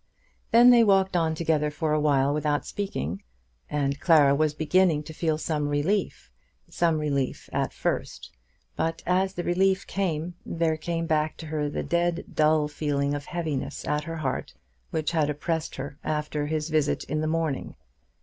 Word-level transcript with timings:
Then 0.49 0.71
they 0.71 0.83
walked 0.83 1.15
on 1.15 1.35
together 1.35 1.69
for 1.69 1.93
a 1.93 1.99
while 1.99 2.33
without 2.33 2.65
speaking, 2.65 3.21
and 3.69 3.99
Clara 3.99 4.33
was 4.33 4.55
beginning 4.55 5.03
to 5.03 5.13
feel 5.13 5.37
some 5.37 5.67
relief, 5.67 6.31
some 6.67 6.97
relief 6.97 7.51
at 7.53 7.71
first; 7.71 8.31
but 8.75 9.03
as 9.05 9.35
the 9.35 9.43
relief 9.43 9.85
came, 9.85 10.33
there 10.43 10.75
came 10.75 11.05
back 11.05 11.37
to 11.37 11.45
her 11.45 11.69
the 11.69 11.83
dead, 11.83 12.25
dull, 12.33 12.67
feeling 12.67 13.13
of 13.13 13.25
heaviness 13.25 13.87
at 13.87 14.05
her 14.05 14.17
heart 14.17 14.55
which 14.89 15.11
had 15.11 15.29
oppressed 15.29 15.75
her 15.75 15.99
after 16.03 16.47
his 16.47 16.69
visit 16.69 17.03
in 17.03 17.21
the 17.21 17.27
morning. 17.27 17.75